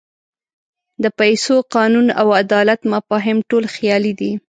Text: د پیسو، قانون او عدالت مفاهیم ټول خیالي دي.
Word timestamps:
د 1.03 1.05
پیسو، 1.19 1.55
قانون 1.75 2.07
او 2.19 2.27
عدالت 2.41 2.79
مفاهیم 2.93 3.37
ټول 3.49 3.63
خیالي 3.75 4.13
دي. 4.19 4.31